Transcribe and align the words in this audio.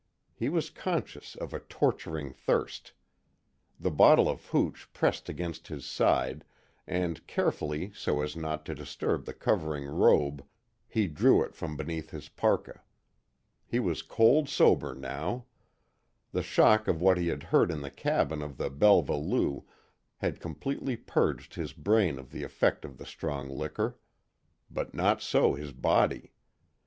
He 0.33 0.49
was 0.49 0.71
conscious 0.71 1.35
of 1.35 1.53
a 1.53 1.59
torturing 1.59 2.33
thirst. 2.33 2.93
The 3.79 3.91
bottle 3.91 4.27
of 4.27 4.47
hooch 4.47 4.89
pressed 4.93 5.29
against 5.29 5.67
his 5.67 5.85
side, 5.85 6.43
and 6.87 7.27
carefully 7.27 7.91
so 7.93 8.21
as 8.23 8.35
not 8.35 8.65
to 8.65 8.73
disturb 8.73 9.25
the 9.25 9.33
covering 9.35 9.85
robe, 9.85 10.43
he 10.87 11.05
drew 11.07 11.43
it 11.43 11.53
from 11.53 11.77
beneath 11.77 12.09
his 12.09 12.29
parka. 12.29 12.81
He 13.67 13.79
was 13.79 14.01
cold 14.01 14.49
sober, 14.49 14.95
now. 14.95 15.45
The 16.31 16.41
shock 16.41 16.87
of 16.87 16.99
what 16.99 17.19
he 17.19 17.27
had 17.27 17.43
heard 17.43 17.69
in 17.69 17.81
the 17.81 17.91
cabin 17.91 18.41
of 18.41 18.57
the 18.57 18.71
Belva 18.71 19.15
Lou 19.15 19.67
had 20.17 20.39
completely 20.41 20.97
purged 20.97 21.53
his 21.53 21.73
brain 21.73 22.17
of 22.17 22.31
the 22.31 22.41
effect 22.41 22.85
of 22.85 22.97
the 22.97 23.05
strong 23.05 23.47
liquor. 23.47 23.99
But 24.67 24.95
not 24.95 25.21
so 25.21 25.53
his 25.53 25.73
body. 25.73 26.31